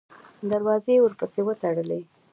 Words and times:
دروازې 0.51 0.91
یې 0.95 1.03
ورپسې 1.03 1.39
وتړلې. 1.45 1.99